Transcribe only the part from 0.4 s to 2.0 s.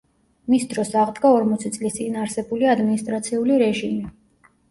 მის დროს აღდგა ორმოცი წლის